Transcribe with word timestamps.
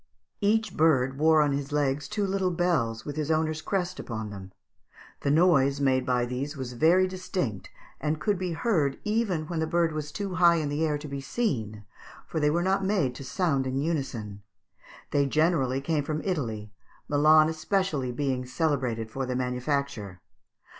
Each 0.39 0.75
bird 0.75 1.19
wore 1.19 1.43
on 1.43 1.51
his 1.51 1.71
legs 1.71 2.07
two 2.07 2.25
little 2.25 2.49
bells 2.49 3.05
with 3.05 3.17
his 3.17 3.29
owner's 3.29 3.61
crest 3.61 3.99
upon 3.99 4.31
them; 4.31 4.51
the 5.19 5.29
noise 5.29 5.79
made 5.79 6.07
by 6.07 6.25
these 6.25 6.57
was 6.57 6.73
very 6.73 7.05
distinct, 7.07 7.69
and 7.99 8.19
could 8.19 8.39
be 8.39 8.53
heard 8.53 8.97
even 9.03 9.45
when 9.45 9.59
the 9.59 9.67
bird 9.67 9.91
was 9.91 10.11
too 10.11 10.33
high 10.33 10.55
in 10.55 10.69
the 10.69 10.83
air 10.83 10.97
to 10.97 11.07
be 11.07 11.21
seen, 11.21 11.85
for 12.25 12.39
they 12.39 12.49
were 12.49 12.63
not 12.63 12.83
made 12.83 13.13
to 13.13 13.23
sound 13.23 13.67
in 13.67 13.77
unison; 13.77 14.41
they 15.11 15.27
generally 15.27 15.79
came 15.81 16.03
from 16.03 16.23
Italy, 16.25 16.71
Milan 17.07 17.47
especially 17.47 18.11
being 18.11 18.43
celebrated 18.43 19.11
for 19.11 19.27
their 19.27 19.35
manufacture. 19.35 20.19